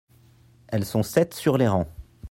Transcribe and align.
elles 0.69 0.83
sont 0.85 1.03
sept 1.03 1.35
sur 1.35 1.59
les 1.59 1.67
rangs. 1.67 1.85